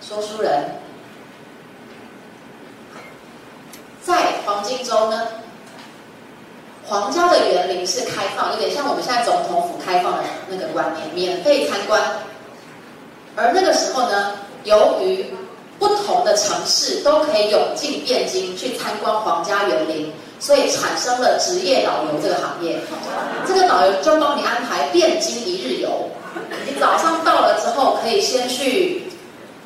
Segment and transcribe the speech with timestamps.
[0.00, 0.64] 说书人。
[4.02, 5.28] 在黄金周呢，
[6.86, 12.00] 皇家的园林是开放，有点像我们现在总统府开放的那个晚年，免费参观。
[13.36, 14.32] 而那个时候呢，
[14.64, 15.26] 由于
[15.78, 20.10] 不同的城市都可以涌进汴京去参观皇家园林，
[20.40, 22.80] 所以产生了职业导游这个行业。
[23.46, 26.08] 这个导游就帮你安排汴京一日游，
[26.66, 29.02] 你早上到了之后，可以先去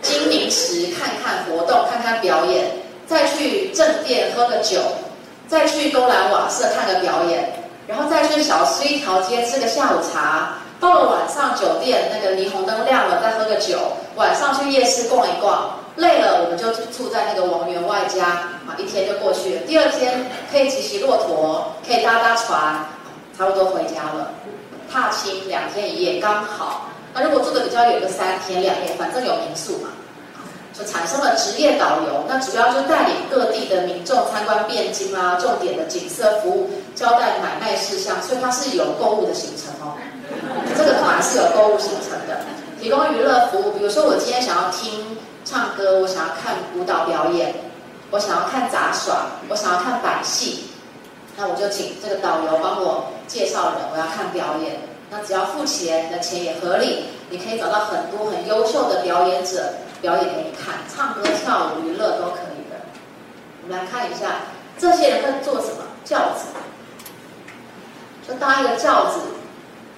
[0.02, 2.82] 金明池看看活动，看看表演。
[3.04, 4.80] 再去正殿喝个酒，
[5.46, 7.52] 再去勾栏瓦舍看个表演，
[7.86, 10.54] 然后再去小吃一条街吃个下午茶。
[10.80, 13.78] 到了晚上，酒店那个霓虹灯亮了，再喝个酒。
[14.16, 19.60] 晚上去夜市逛一逛，累了我们就住在那个王员外家，啊，一天就过去了。
[19.66, 22.86] 第二天可以骑骑骆驼，可以搭搭船，
[23.36, 24.30] 差不多回家了。
[24.90, 26.88] 踏青两天一夜刚好。
[27.14, 29.88] 那如果住的比较远，个三天两夜，反正有民宿嘛。
[30.72, 39.98] 就产生了职业导游，那主要就带领各地的民众参观汴京啊，重点的景色服务，交代买卖事项，所以它是有购物的行程哦。
[40.74, 42.40] 这个团是有购物行程的，
[42.80, 43.72] 提供娱乐服务。
[43.72, 47.54] 比如说我今天想要听唱歌，我想要看舞蹈表演，
[48.10, 50.70] 我想要看杂耍，我想要看百戏，
[51.36, 54.80] 那我就请这个导游帮我介绍人，我要看表演。
[55.12, 59.74] 那只要付钱，你的钱也合理，你可以找到很多很优秀的表演者。
[60.00, 62.80] 表演给你看，唱歌、跳舞、娱乐都可以的。
[63.62, 64.40] 我们来看一下，
[64.76, 66.46] 这些人会做什么轿子？
[68.26, 69.20] 就搭一个轿子，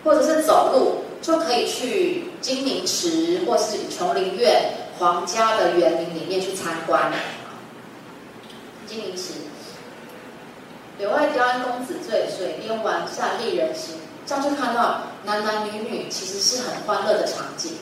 [0.05, 7.11] 或者是走路，就可以去金明池或是琼林苑皇家的园林里面去参观。
[8.87, 9.33] 金明池，
[10.99, 13.95] 柳外雕鞍公子醉，水边玩扇丽人心。
[14.27, 17.73] 这样就看到男男女女其实是很欢乐的场景，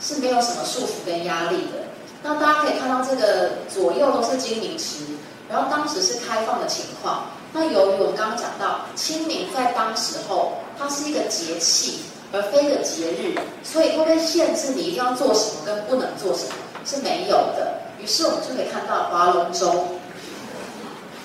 [0.00, 1.82] 是没有什么束缚跟压力的。
[2.22, 5.04] 那大家可以看到这个左右都是金明池，
[5.48, 7.26] 然后当时是开放的情况。
[7.52, 16.54] 那由于我们刚刚讲到清明在当时候它是一个节气，而非一个节日，所以会被限制你一定要做什么跟不能做什么
[16.86, 17.80] 是没有的。
[18.00, 19.88] 于是我们就可以看到划龙舟，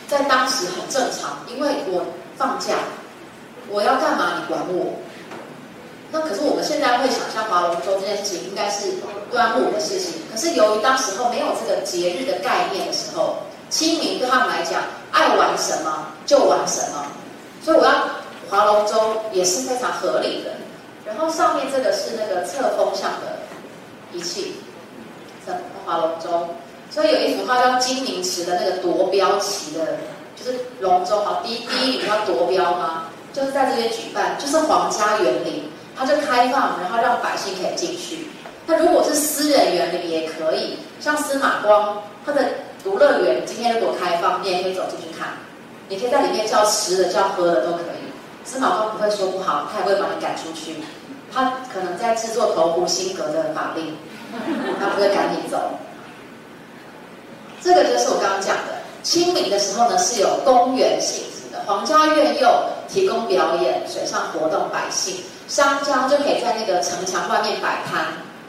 [0.08, 2.04] 在当时很正常，因为我
[2.36, 2.74] 放假。
[3.70, 4.40] 我要干嘛？
[4.40, 4.94] 你管我？
[6.10, 8.94] 那可是我们现在会想象划龙舟这件事情应该是
[9.30, 10.22] 端午的事情。
[10.32, 13.40] 可是由于当时候没有这个节日的概念的时候，
[13.70, 17.06] 清明对他们来讲，爱玩什么就玩什么，
[17.62, 17.92] 所以我要
[18.50, 20.52] 划龙舟也是非常合理的。
[21.06, 23.40] 然后上面这个是那个测风向的
[24.14, 24.56] 仪器，
[25.46, 25.52] 测
[25.86, 26.48] 划龙舟。
[26.90, 29.98] 所以有一幅画叫金明池的那个夺标旗的，
[30.38, 33.07] 就是龙舟好，第一第一名要夺标吗？
[33.38, 38.28] 就是在这边举办，就是皇家园林，它就开放，然后让百姓可以进去。
[38.66, 42.44] 那如果是私人园林也可以，像司马光他的
[42.84, 45.30] 独乐园，今天如果开放，你也可以走进去看，
[45.88, 48.10] 你可以在里面叫吃的、叫喝的都可以。
[48.44, 50.78] 司马光不会说不好，他也不会把你赶出去。
[51.32, 53.96] 他可能在制作投湖兴阁的法令，
[54.80, 55.78] 他不会赶你走。
[57.62, 62.50] 这个就是我刚刚讲的，清明的时候呢是有公园性质的，皇家苑又。
[62.88, 65.18] 提供表演、水上活动，百姓
[65.48, 68.06] 商家就可以在那个城墙外面摆摊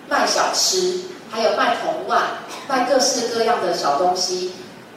[0.08, 1.00] 卖小吃，
[1.30, 2.22] 还有卖铜碗、
[2.68, 4.52] 卖各式各样的小东西。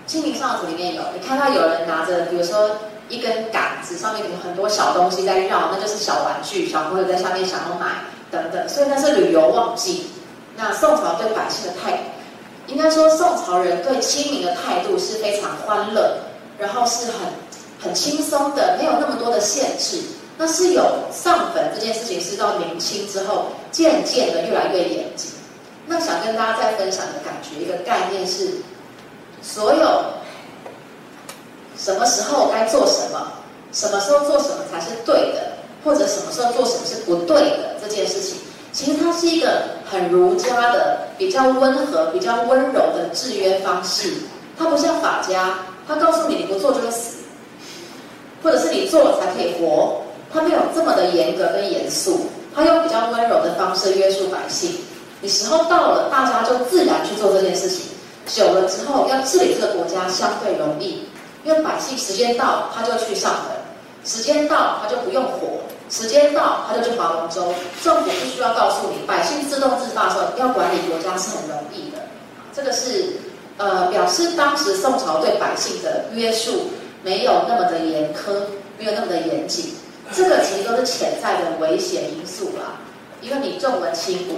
[0.07, 2.69] 清明上河图里面有，你看到有人拿着，比如说
[3.07, 7.87] 一根杆子，上面有很多小东西在绕，那就是小玩具，小朋友在下面想要买
[8.29, 8.67] 等等。
[8.67, 10.07] 所以那是旅游旺季。
[10.57, 11.99] 那宋朝对百姓的态，
[12.67, 16.17] 应该说宋朝人对清明的态度是非常欢乐，
[16.57, 17.19] 然后是很。
[17.81, 19.99] 很轻松的，没有那么多的限制。
[20.37, 25.29] 那是有上坟这件事情，是到明清之后渐渐的越来越严谨。
[25.85, 28.49] 那想跟大家再分享的感觉，一个概念是，
[29.41, 30.03] 所有
[31.77, 33.33] 什么时候该做什么，
[33.71, 35.51] 什么时候做什么才是对的，
[35.83, 38.37] 或者什么时候做什么是不对的这件事情，
[38.71, 44.13] 其实它是一个很儒家的、比较温和、比较温柔的制约方式。
[44.57, 47.20] 它不像法家，它告诉你你不做就会死。
[48.43, 50.01] 或者是你做了才可以活，
[50.33, 54.75] 他没有这么的严格跟严肃，他用比较温柔的方式约束百姓。
[55.21, 57.85] 你时候到了，大家就自然去做这件事情。
[58.25, 61.05] 久了之后，要治理这个国家相对容易，
[61.43, 63.51] 因为百姓时间到他就去上坟，
[64.03, 65.59] 时间到他就不用活，
[65.89, 67.53] 时间到他就去划龙舟。
[67.83, 71.97] 政府不需要告诉你，百姓自动自发的时候要管理国家是很容易的。
[72.53, 73.13] 这个是
[73.57, 76.51] 呃表示当时宋朝对百姓的约束。
[77.03, 78.31] 没有那么的严苛，
[78.77, 79.73] 没有那么的严谨，
[80.13, 82.79] 这个其实都是潜在的危险因素啦。
[83.21, 84.37] 因为你重文轻武，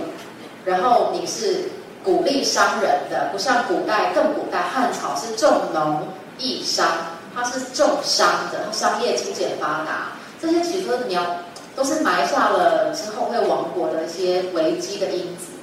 [0.65, 1.69] 然后你是
[2.04, 6.07] 鼓励商人的，不像古代更古代汉朝是重农
[6.38, 6.86] 抑商，
[7.33, 10.13] 它是重商的，商业经济发达。
[10.42, 11.38] 这些其实都是你要，
[11.75, 15.54] 都是埋下了之后会亡国的一些危机的因子。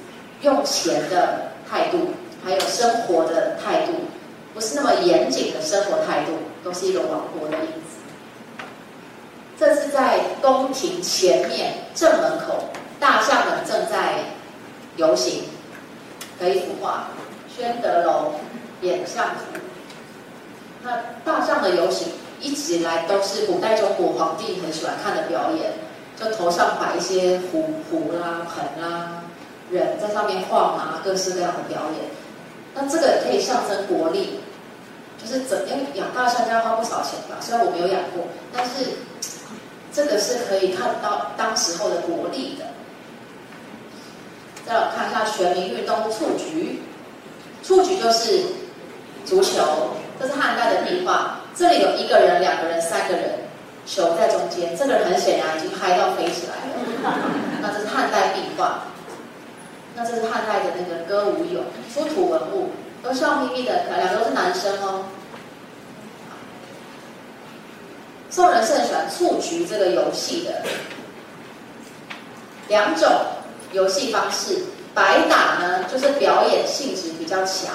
[0.41, 2.09] 用钱的态度，
[2.43, 3.93] 还有生活的态度，
[4.55, 6.31] 不是那么严谨的生活态度，
[6.63, 7.97] 都是一个亡国的影子。
[9.57, 12.69] 这是在宫廷前面正门口，
[12.99, 14.19] 大象们正在
[14.97, 15.43] 游行。
[16.39, 17.09] 的一幅画，
[17.55, 18.33] 宣德楼
[18.81, 19.59] 演象图。
[20.81, 22.07] 那大象的游行
[22.39, 25.73] 一直以来都是古代中国皇帝很喜欢看的表演，
[26.19, 29.21] 就头上摆一些壶壶啦、盆啦，
[29.69, 32.09] 人在上面晃啊，各式各样的表演。
[32.73, 34.39] 那这个可以象征国力，
[35.21, 37.37] 就是怎样养大象要花不少钱吧？
[37.39, 38.71] 虽然我没有养过，但是
[39.93, 42.65] 这个是可以看到当时候的国力的。
[44.65, 46.81] 再来看一下全民运动蹴鞠，
[47.61, 48.43] 蹴鞠就是
[49.25, 51.41] 足球，这是汉代的壁画。
[51.53, 53.39] 这里有一个人、两个人、三个人，
[53.85, 54.75] 球在中间。
[54.77, 57.21] 这个人很显然已经嗨到飞起来了。
[57.61, 58.83] 那这是汉代壁画，
[59.95, 61.63] 那这是汉代的那个歌舞俑，
[61.93, 62.69] 出土文物，
[63.03, 65.05] 都笑眯眯的，两个都是男生哦。
[68.29, 70.61] 宋人是很喜欢蹴鞠这个游戏的，
[72.67, 73.09] 两种。
[73.73, 74.63] 游戏方式，
[74.93, 77.73] 白打呢，就是表演性质比较强。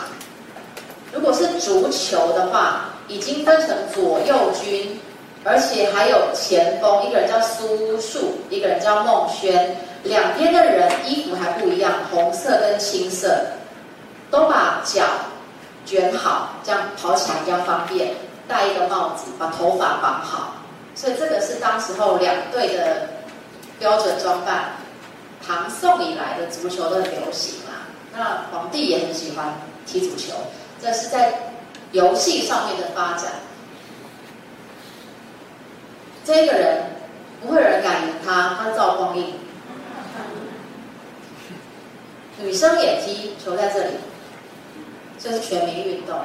[1.10, 5.00] 如果是足球的话，已经分成左右军，
[5.42, 13.40] 而且还有前锋，一个人叫苏树，一个人叫孟轩，两边的人衣服还不一样，红色跟青色，
[14.30, 15.04] 都把脚
[15.84, 18.14] 卷好，这样跑起来比较方便。
[18.48, 20.54] 戴一个帽子，把头发绑好，
[20.94, 23.08] 所以这个是当时候两队的
[23.78, 24.70] 标准装扮。
[25.44, 27.72] 唐宋以来的足球都很流行嘛，
[28.12, 30.32] 那皇帝也很喜欢踢足球，
[30.80, 31.52] 这是在
[31.92, 33.32] 游戏上面的发展。
[36.24, 36.84] 这个人
[37.40, 39.34] 不会有人敢赢他，他是赵匡胤。
[42.38, 43.90] 女生也踢球在这里，
[45.18, 46.18] 这是全民运动。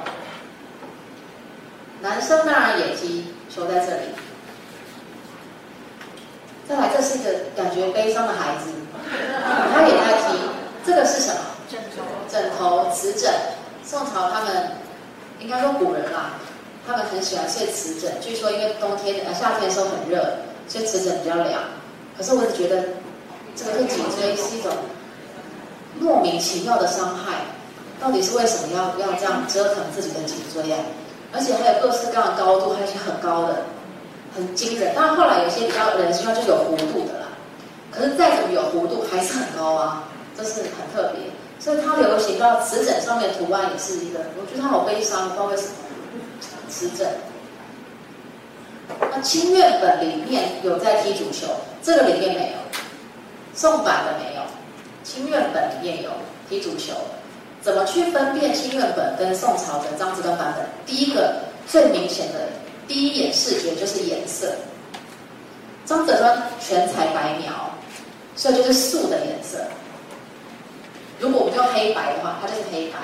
[2.02, 4.02] 男生当然也踢球在这里。
[6.68, 8.72] 再来，这是一个感觉悲伤的孩子。
[9.74, 10.40] 他也在踢，
[10.86, 11.42] 这个是什么？
[11.70, 12.04] 枕头。
[12.30, 13.32] 枕头、瓷枕。
[13.84, 14.72] 宋朝他们
[15.40, 16.34] 应该说古人啦，
[16.88, 18.12] 他们很喜欢睡瓷枕。
[18.22, 20.38] 据说因为冬天呃夏天的时候很热，
[20.68, 21.62] 所以瓷枕比较凉。
[22.18, 22.84] 可是我只觉得
[23.56, 24.72] 这个对颈椎是一种
[26.00, 27.42] 莫名其妙的伤害。
[28.02, 30.80] 到底是为什么要要这样折腾自己的颈椎啊？
[31.32, 33.64] 而且还有各式各样的高度，还是很高的，
[34.36, 34.94] 很惊人。
[34.96, 37.28] 当然后来有些比较人性化，就有弧度的啦。
[37.92, 40.04] 可是再怎么有弧度，还是很高啊，
[40.36, 41.22] 这是很特别。
[41.60, 45.70] 所以它流行到瓷枕上面图案也是一个，我觉得它好悲伤，不知道为什么。
[46.68, 47.08] 瓷枕。
[49.00, 51.48] 那清苑本里面有在踢足球，
[51.84, 52.58] 这个里面没有，
[53.54, 54.42] 宋版的没有，
[55.04, 56.10] 清苑本里面有
[56.50, 56.94] 踢足球。
[57.62, 60.66] 怎么去分辨清苑本跟宋朝的张择端版本？
[60.86, 61.36] 第一个
[61.68, 62.50] 最明显的
[62.88, 64.54] 第一眼视觉就是颜色，
[65.86, 67.70] 张择端全彩白描。
[68.34, 69.60] 所以就是素的颜色。
[71.20, 72.98] 如果我们用黑白的话，它就是黑白。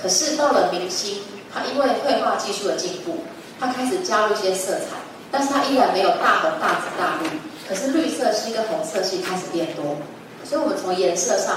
[0.00, 1.18] 可是到了明清，
[1.52, 3.18] 它因为绘画技术的进步，
[3.58, 4.96] 它开始加入一些色彩，
[5.32, 7.28] 但是它依然没有大红大紫大绿。
[7.68, 9.96] 可是绿色系跟红色系开始变多。
[10.44, 11.56] 所以我们从颜色上，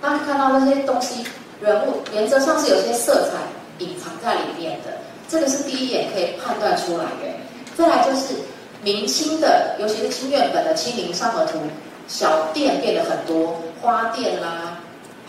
[0.00, 1.24] 当看到那些东西，
[1.62, 3.38] 人物原则上是有些色彩
[3.78, 4.98] 隐藏在里面的。
[5.28, 7.32] 这个是第一眼可以判断出来的。
[7.76, 8.34] 再来就是
[8.82, 11.58] 明清的，尤其是清苑本的《清明上河图》。
[12.08, 14.76] 小店变得很多，花店啦，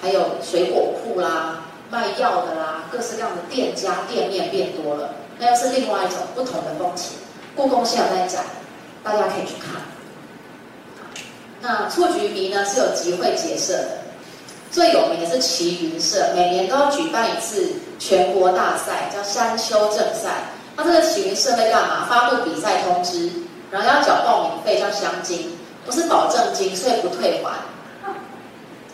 [0.02, 7.16] 还有水果铺啦，卖药的啦，各式各样的店家店面变多了，那又是另外一种不同的风情。
[7.56, 8.44] 故宫现在在展，
[9.04, 9.80] 大家可以去看。
[11.62, 13.90] 那蹴鞠迷呢是有机会结社的，
[14.74, 20.50] 最有名的是齐云社，每年都要举办一次全国大赛，叫山丘正赛。
[20.76, 22.08] 那这个齐云社会干嘛？
[22.10, 23.30] 发布比赛通知，
[23.70, 25.52] 然后要缴报名费，叫香金。
[25.86, 27.54] 不是保证金，所以不退还。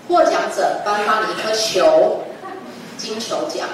[0.10, 2.24] 获奖者颁发你一颗球，
[2.98, 3.66] 金球奖。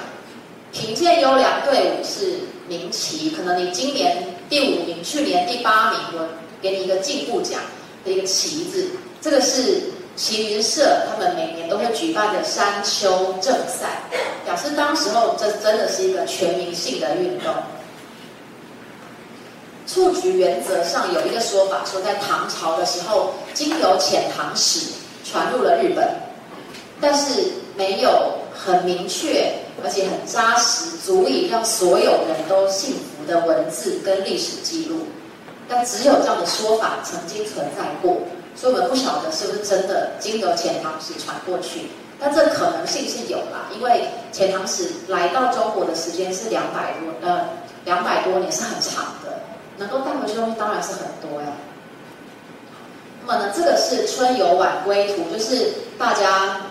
[0.70, 6.28] 评鉴优良队伍是名旗，可能你今年第五名，去年第八名，我
[6.62, 7.58] 给你一个进步奖
[8.04, 8.90] 的一个旗子。
[9.20, 9.80] 这个是
[10.16, 14.00] 齐云社他们每年都会举办的山丘正赛，
[14.44, 17.52] 表示当时候这真的是一个全民性的运动。
[19.86, 24.86] 蹴鞠原则上有一个说法，说在唐朝的时候，经由遣唐使
[25.22, 26.08] 传入了日本，
[27.00, 27.44] 但是
[27.76, 29.52] 没有很明确，
[29.84, 35.06] 而且很扎实，足以让所有人都信服的文字跟历史记录。
[35.68, 38.16] 但只有这样的说法曾经存在过，
[38.56, 41.90] 所以我们不晓得是不是真的经由遣唐使传过去。
[42.18, 47.50] 但这可能性是有啦，因为遣唐使来到中国的时间是两百多呃
[47.84, 49.40] 两百多年，是很长的，
[49.76, 51.48] 能够带回去的东西当然是很多呀。
[53.20, 56.62] 那么呢，这个是春游晚归图，就是大家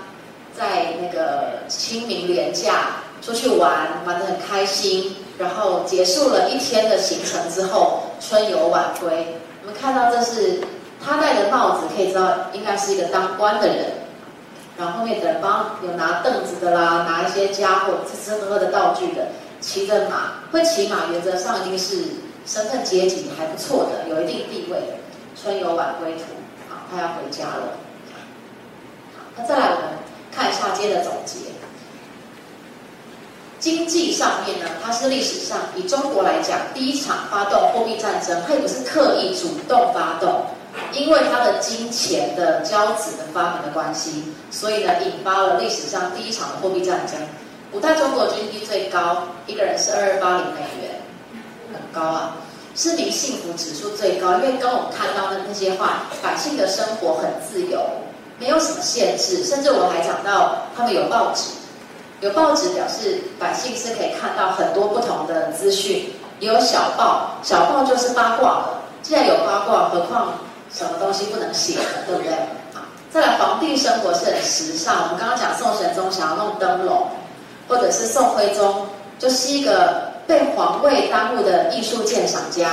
[0.58, 9.38] 在那个清明连假出去玩，玩得很开心，然后结束了一天的行程之后，春游晚归。
[9.62, 10.62] 我们看到这是
[11.06, 13.86] 他戴的帽子，可以知道应该是一个当官的人。
[14.78, 19.28] 然后后面的人帮有拿凳子的啦，拿一些家伙吃吃喝喝的道具的，
[19.62, 22.04] 骑着马，会骑马原则上一定是
[22.46, 24.88] 身份阶级还不错的，有一定地位的。
[25.42, 26.24] 春游晚归图，
[26.70, 27.78] 好，他要回家了。
[29.38, 29.90] 那再来我们
[30.36, 31.55] 看一下今天的总结。
[33.60, 40.46] 经济上面呢，它是历史上以中国来讲第一场发动货币战争，它也不是刻意主动发动。
[40.92, 47.16] 因为它的金钱的交子的发明的关系，所以呢，引发了历史上第一场的货币战争。
[47.72, 51.00] 古代中国 GDP 最高，一个人是二二八零美元，
[51.74, 52.36] 很高啊。
[52.76, 57.80] 市民幸福指数最高，因为刚我们看到的那些话，百姓的生活很自由，
[58.38, 61.52] 没有什么限制，甚至我还讲到他们有报纸，
[62.26, 68.82] 有报纸表示百姓是可以看到很多不同的资讯，也有小报，小报就是八卦了。
[69.04, 70.30] 既然有八卦，何况？
[70.74, 72.32] 什么东西不能写的，对不对？
[72.74, 75.04] 好，再来，皇帝生活是很时尚。
[75.04, 77.08] 我们刚刚讲宋神宗想要弄灯笼，
[77.68, 78.88] 或者是宋徽宗
[79.20, 82.72] 就是一个被皇位耽误的艺术鉴赏家，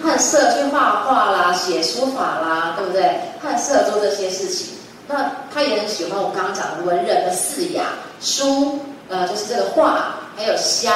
[0.00, 3.18] 他很适合去画画啦、写书法啦，对不对？
[3.42, 4.73] 他很适合做这些事情。
[5.06, 7.84] 那他也很喜欢我刚刚讲的文人的四雅，
[8.20, 10.92] 书，呃，就是这个画，还有香。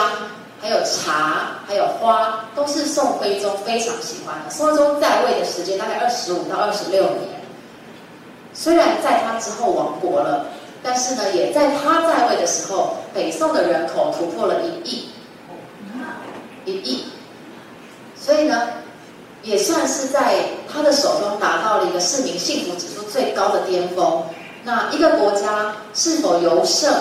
[0.61, 4.51] 还有茶，还有花，都是宋徽宗非常喜欢的。
[4.51, 7.41] 宋徽宗在位的时间大概二十五到二十六年，
[8.53, 10.47] 虽然在他之后亡国了，
[10.83, 15.11] 但是呢，也在他在位的时候，北宋的人口突破了一亿，
[16.65, 17.05] 一亿，
[18.17, 18.69] 所以呢，
[19.43, 24.23] 也算是在他的手中达到了一个市民幸福指数最高的巅峰。
[24.65, 26.93] 那一个国家是否由盛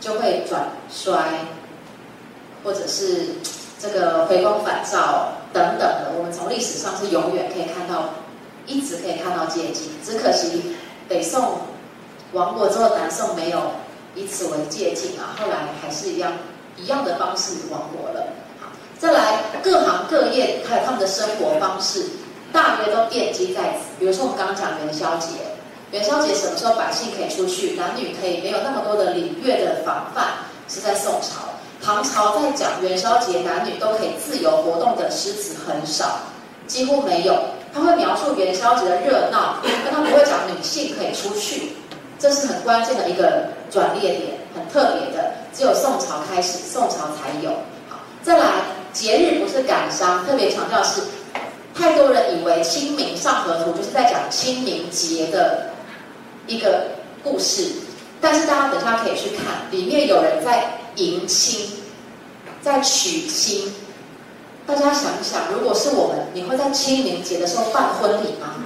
[0.00, 1.16] 就会转衰？
[2.64, 3.26] 或者是
[3.80, 8.10] 这个回光返照等等的，我们从历史上是永远可以看到，
[8.66, 9.90] 一直可以看到借镜。
[10.04, 10.74] 只可惜
[11.08, 11.60] 北宋
[12.32, 13.60] 亡国之后，南宋没有
[14.16, 16.32] 以此为借镜啊，后来还是一样
[16.76, 18.26] 一样的方式亡国了。
[18.98, 22.04] 再来各行各业还有他们的生活方式，
[22.52, 23.86] 大约都奠基在此。
[23.98, 25.28] 比如说我们刚刚讲元宵节，
[25.92, 30.26] 元宵节什么时候百姓可以出去，男女可以没有那么多的礼乐的防范，
[30.68, 31.46] 是在宋朝。
[31.80, 36.18] 唐朝在讲元宵节男女都可以自由活动的诗词很少，
[36.66, 37.38] 几乎没有。
[37.72, 41.74] 他会描述元宵节的热闹，但他不会讲女性可以出去，
[42.18, 45.32] 这是很关键的一个转捩点，很特别的。
[45.54, 47.50] 只有宋朝开始，宋朝才有。
[47.88, 48.46] 好，再来
[48.98, 51.02] 节日不是感伤，特别强调是，
[51.72, 55.70] 太多人以为清明上河图就是在讲清明节的
[56.48, 56.88] 一个
[57.22, 57.74] 故事，
[58.20, 60.74] 但是大家等下可以去看，里面有人在。
[60.96, 61.70] 迎亲，
[62.60, 63.72] 在娶亲，
[64.66, 68.56] 大家想一想，如果是我们，你会在清明节的时候办婚礼吗？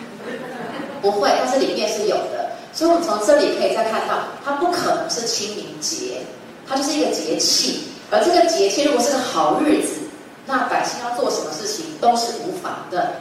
[1.02, 2.52] 不会，但是里面是有的。
[2.72, 6.22] 所以，我们从这里可以再看到，它不可能是清明节，
[6.66, 7.88] 它就是一个节气。
[8.10, 10.01] 而这个节气如果是个好日子，
[10.46, 13.12] 那百姓要做什么事情都是无妨的，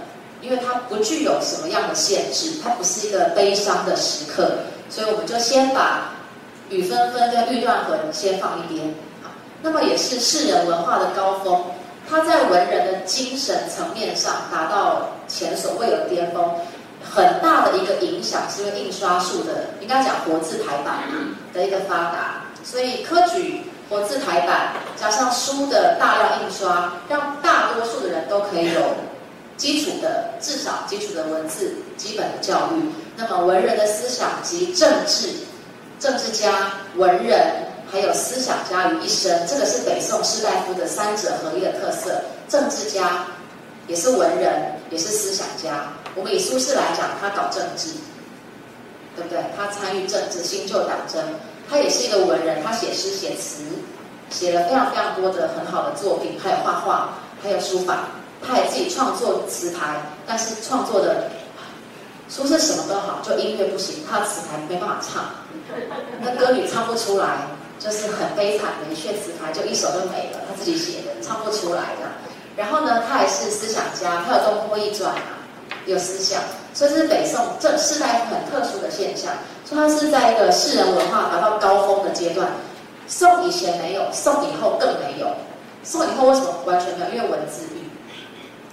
[0.42, 4.60] 因为它不具有什么样的限制，它不是一个悲伤的时刻。
[4.90, 6.10] 所以，我们就先把。
[6.70, 8.96] 雨纷纷跟欲断魂先放一边，
[9.62, 11.62] 那么也是士人文化的高峰，
[12.10, 16.50] 它在文人的精神层面上达到前所未有的巅峰，
[17.04, 21.04] 很大的一个影响是因为印刷术的，应该讲活字排版
[21.54, 28.82] 的一个发达，所以科举活字排版加上书的大量印刷，让大多数的人都可以有
[29.58, 35.30] 基础的至少基础的文字基本的教育，那么文人的思想及政治。
[36.00, 42.22] 政治家、文人，还有思想家于一身，这个是北宋士大夫的三者合一的特色。
[42.48, 43.28] 政治家
[43.88, 45.90] 也是文人，也是思想家。
[46.16, 47.90] 我们以苏轼来讲，他搞政治，
[49.16, 49.44] 对不对？
[49.56, 51.22] 他参与政治，新旧党争。
[51.72, 53.63] 他也是一个文人，他写诗写词，
[54.30, 58.10] 写了非常非常多的很好的作品，还有画画，还有书法。
[58.46, 61.30] 他也自己创作词牌，但是创作的
[62.28, 65.25] 书是什么都好，就音乐不行，他的词牌没办法唱，
[66.20, 67.48] 那歌女唱不出来，
[67.80, 72.12] 就是很悲惨的，一阙词牌就一首就没了，他自己写的，唱不出来这样。
[72.58, 75.41] 然后呢，他还是思想家，他有《东坡易传》啊，
[75.86, 76.42] 有思想，
[76.74, 79.32] 所以是北宋这世代很特殊的现象，
[79.68, 82.48] 说它是在一个士人文化达到高峰的阶段。
[83.08, 85.28] 宋以前没有，宋以后更没有。
[85.84, 87.12] 宋以后为什么完全没有？
[87.16, 87.90] 因为文字狱。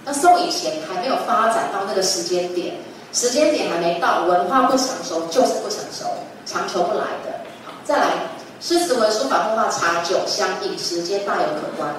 [0.05, 2.75] 那宋以前还没有发展到那个时间点，
[3.11, 6.05] 时间点还没到，文化不成熟就是不成熟，
[6.45, 7.41] 强求不来的。
[7.65, 8.11] 好，再来，
[8.61, 11.93] 诗词文书法绘画茶酒香饮时间大有可观。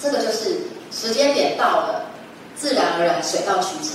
[0.00, 2.06] 这个就是时间点到了，
[2.56, 3.92] 自然而然水到渠成。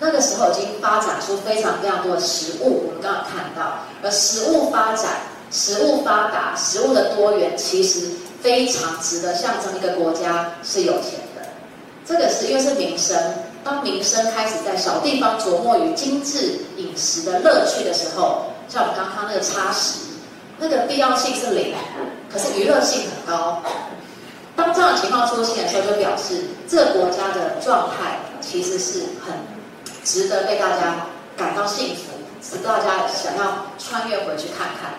[0.00, 8.08] 那个时候已经发展出非常非常多的食物，我们刚刚看到，而食物发展、食物发达、食物的多元，其实
[8.42, 11.42] 非常值得象征一个国家是有钱的。
[12.06, 13.14] 这个是因为是民生，
[13.62, 19.98] 当民生开始在小地方琢磨于精致饮食的乐趣的时候，像我们刚刚那个插食，
[20.58, 21.74] 那个必要性是零，
[22.32, 23.62] 可是娱乐性很高。
[24.56, 29.34] 当这样的情况出现的时候，就表示这个国家的状态其实是很
[30.04, 32.02] 值得被大家感到幸福，
[32.42, 34.98] 值得大家想要穿越回去看看的。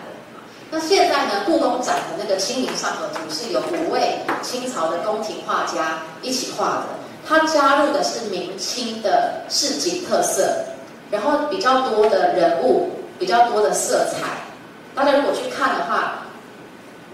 [0.70, 6.84] 那现在呢，故宫展的那个《清明上河图》是由五位清朝的宫廷画家一起画的，
[7.28, 10.64] 它加入的是明清的市井特色，
[11.10, 14.20] 然后比较多的人物，比较多的色彩。
[14.94, 16.22] 大家如果去看的话，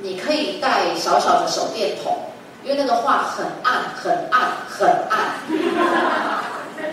[0.00, 2.16] 你可以带小小的手电筒。
[2.64, 5.38] 因为那个画很暗，很暗，很暗，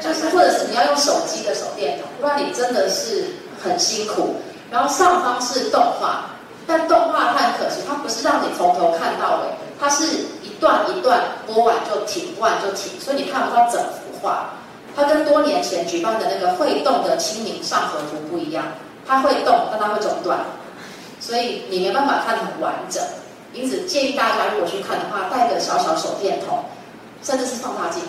[0.01, 3.25] 就是或者是你要用手机的手电筒，不然你真的是
[3.63, 4.35] 很辛苦。
[4.71, 6.25] 然后上方是动画，
[6.65, 9.47] 但动画它很可惜，它不是让你从头看到尾，
[9.79, 10.05] 它是
[10.41, 14.49] 一段一段播完就停，播完就停，所以你看不到整幅画。
[14.95, 18.65] 它跟多年前举办的那个会动的《清明上河图》不一样，
[19.05, 20.39] 它会动，但它会中断，
[21.19, 23.03] 所以你没办法看很完整。
[23.53, 26.63] 因此，建议大家如果去看的话，带个小小手电筒，
[27.21, 28.01] 甚至是放大镜，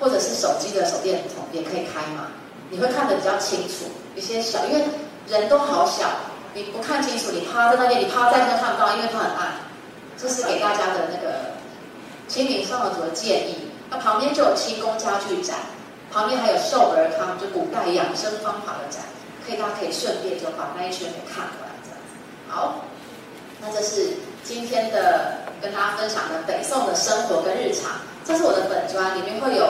[0.00, 2.28] 或者是手机的手电筒也可以开嘛。
[2.70, 3.84] 你会看得比较清楚。
[4.16, 4.84] 一些小，因为
[5.28, 6.08] 人都好小，
[6.54, 9.52] 你不看清楚，你趴在那边，你趴在那看不到，因为它很暗。
[10.16, 11.52] 这是给大家的那个
[12.26, 13.68] 清明上河图的建议。
[13.90, 15.56] 那旁边就有清宫家具展，
[16.10, 19.02] 旁边还有寿儿康，就古代养生方法的展，
[19.46, 22.16] 可以大家可以顺便就把那一圈给看完，这样子。
[22.48, 22.84] 好，
[23.60, 24.14] 那这是。
[24.42, 27.92] 今天的跟大家分享的北宋的生活跟日常，
[28.24, 29.68] 这是我的本专，里面会有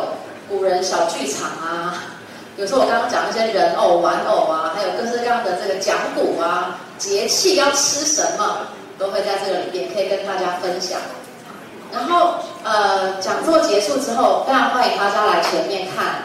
[0.48, 2.04] 古人小剧场啊，
[2.54, 11.00] 比如说我刚刚讲那些人偶玩偶啊，还有各式各样的这个讲古啊，节气要吃什么，都会在这个里面可以跟大家分享。
[11.92, 16.22] 然后呃，讲座结束之后，非常欢迎大家来前面看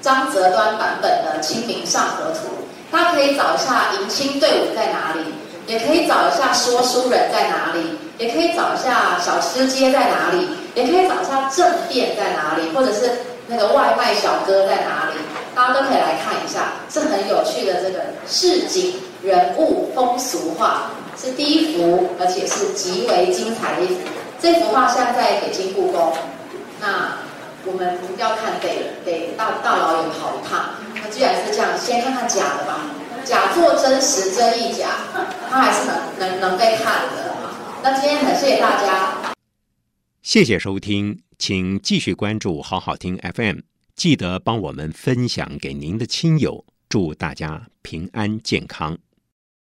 [0.00, 2.46] 张择端版本的《清明上河图》，
[2.92, 5.34] 大家可以找一下迎亲队伍在哪里。
[5.66, 13.10] 也可以找一下说书人在哪里，也可以找一下小吃街在哪里，也可以找一下正店在哪里，或者是
[13.46, 15.18] 那个外卖小哥在哪里，
[15.54, 24.00] 大家都可以来看一下，是很有趣的这个市井人物风俗画，是第一幅，而且是极为精彩的一幅。
[24.40, 26.12] 这幅画现在在北京故宫，
[26.80, 27.16] 那
[27.64, 28.68] 我们要看，得
[29.04, 30.70] 得大大老远跑一趟。
[31.02, 32.80] 那既然是这样，先看看假的吧。
[33.24, 34.88] 假作真实，真亦假，
[35.50, 35.78] 它还是
[36.18, 37.33] 能能能被看的。
[37.84, 39.34] 那今天很谢谢大家，
[40.22, 43.58] 谢谢收听，请继续关注好好听 FM，
[43.94, 48.96] 记得帮我们分享给您的亲友，祝大家平安健康。